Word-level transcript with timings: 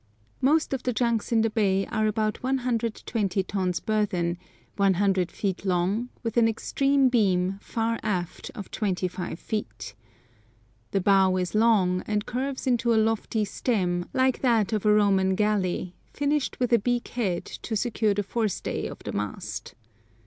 Most 0.41 0.73
of 0.73 0.81
the 0.81 0.93
junks 0.93 1.31
in 1.31 1.43
the 1.43 1.49
bay 1.51 1.85
are 1.85 2.07
about 2.07 2.41
120 2.41 3.43
tons 3.43 3.79
burthen, 3.79 4.39
100 4.75 5.31
feet 5.31 5.63
long, 5.63 6.09
with 6.23 6.37
an 6.37 6.47
extreme 6.47 7.07
beam, 7.07 7.59
far 7.61 7.99
aft, 8.01 8.49
of 8.55 8.71
twenty 8.71 9.07
five 9.07 9.37
feet. 9.39 9.93
The 10.89 11.01
bow 11.01 11.37
is 11.37 11.53
long, 11.53 12.01
and 12.07 12.25
curves 12.25 12.65
into 12.65 12.95
a 12.95 12.95
lofty 12.95 13.45
stem, 13.45 14.07
like 14.11 14.41
that 14.41 14.73
of 14.73 14.87
a 14.87 14.91
Roman 14.91 15.35
galley, 15.35 15.93
finished 16.11 16.59
with 16.59 16.73
a 16.73 16.79
beak 16.79 17.09
head, 17.09 17.45
to 17.45 17.75
secure 17.75 18.15
the 18.15 18.23
forestay 18.23 18.87
of 18.87 18.97
the 19.03 19.11
mast. 19.11 19.75